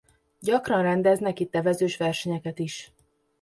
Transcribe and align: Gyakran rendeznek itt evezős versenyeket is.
Gyakran 0.39 0.81
rendeznek 0.83 1.39
itt 1.39 1.55
evezős 1.55 1.97
versenyeket 1.97 2.59
is. 2.59 2.91